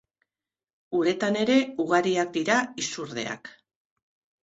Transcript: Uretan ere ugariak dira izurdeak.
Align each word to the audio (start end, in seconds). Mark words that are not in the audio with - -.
Uretan 1.01 1.37
ere 1.43 1.59
ugariak 1.85 2.35
dira 2.41 2.59
izurdeak. 2.87 3.57